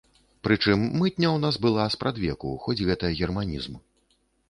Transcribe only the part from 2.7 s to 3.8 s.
гэта германізм.